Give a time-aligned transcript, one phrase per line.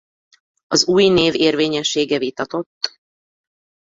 [0.67, 2.95] Az új név érvényessége vitatott.